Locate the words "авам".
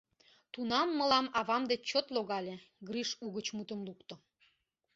1.39-1.63